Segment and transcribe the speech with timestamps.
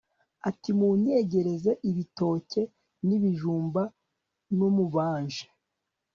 [0.49, 2.61] ati munyegereze ibitoke
[3.07, 3.81] n'ibijumba
[4.57, 5.45] n'umubanji